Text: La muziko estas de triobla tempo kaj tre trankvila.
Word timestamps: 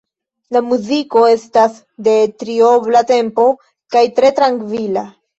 La 0.55 0.59
muziko 0.67 1.21
estas 1.33 1.75
de 2.07 2.15
triobla 2.43 3.03
tempo 3.11 3.45
kaj 3.97 4.03
tre 4.21 4.33
trankvila. 4.41 5.05